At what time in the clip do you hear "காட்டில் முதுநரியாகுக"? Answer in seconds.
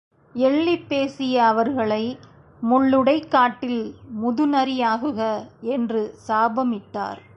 3.27-5.21